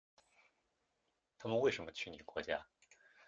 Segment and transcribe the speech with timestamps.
[1.37, 2.65] 他们为什么去你国家？